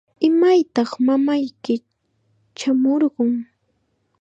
¿Imaytaq 0.27 0.89
mamayki 1.05 1.73
chaamurqun? 2.57 3.31